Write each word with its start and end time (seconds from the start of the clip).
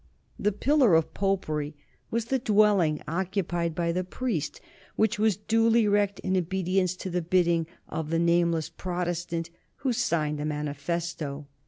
The 0.39 0.51
"pillar 0.51 0.95
of 0.95 1.13
popery" 1.13 1.75
was 2.09 2.25
the 2.25 2.39
dwelling 2.39 3.03
occupied 3.07 3.75
by 3.75 3.91
the 3.91 4.03
priest, 4.03 4.59
which 4.95 5.19
was 5.19 5.37
duly 5.37 5.87
wrecked 5.87 6.17
in 6.21 6.35
obedience 6.35 6.95
to 6.95 7.11
the 7.11 7.21
bidding 7.21 7.67
of 7.87 8.09
the 8.09 8.17
nameless 8.17 8.67
"Protestant" 8.67 9.51
who 9.75 9.93
signed 9.93 10.39
the 10.39 10.45
manifesto. 10.45 11.45